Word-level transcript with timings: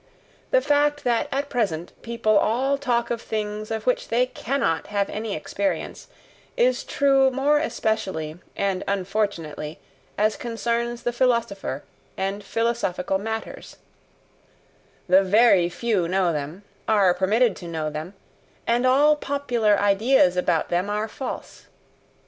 The 0.49 0.61
fact 0.61 1.03
that 1.03 1.27
at 1.31 1.47
present 1.47 1.93
people 2.01 2.35
all 2.35 2.75
talk 2.79 3.11
of 3.11 3.21
things 3.21 3.69
of 3.69 3.85
which 3.85 4.07
they 4.07 4.25
CANNOT 4.25 4.87
have 4.87 5.11
any 5.11 5.35
experience, 5.35 6.07
is 6.57 6.83
true 6.83 7.29
more 7.29 7.59
especially 7.59 8.39
and 8.55 8.83
unfortunately 8.87 9.77
as 10.17 10.37
concerns 10.37 11.03
the 11.03 11.13
philosopher 11.13 11.83
and 12.17 12.43
philosophical 12.43 13.19
matters: 13.19 13.77
the 15.07 15.21
very 15.21 15.69
few 15.69 16.07
know 16.07 16.33
them, 16.33 16.63
are 16.87 17.13
permitted 17.13 17.55
to 17.57 17.67
know 17.67 17.91
them, 17.91 18.15
and 18.65 18.87
all 18.87 19.15
popular 19.15 19.77
ideas 19.79 20.35
about 20.35 20.69
them 20.69 20.89
are 20.89 21.07
false. 21.07 21.67